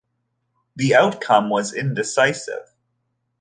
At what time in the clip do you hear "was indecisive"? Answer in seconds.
1.51-2.73